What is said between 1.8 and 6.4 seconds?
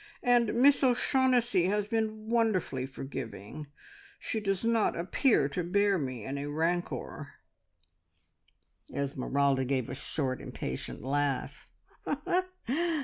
been wonderfully forgiving! She does not appear to bear me